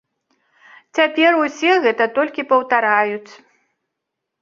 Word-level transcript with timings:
Цяпер 0.99 1.37
усе 1.45 1.71
гэта 1.85 2.09
толькі 2.17 2.49
паўтараюць. 2.55 3.33